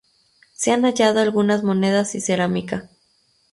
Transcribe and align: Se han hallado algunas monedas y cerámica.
Se 0.53 0.71
han 0.71 0.83
hallado 0.85 1.19
algunas 1.19 1.61
monedas 1.63 2.15
y 2.15 2.21
cerámica. 2.21 2.89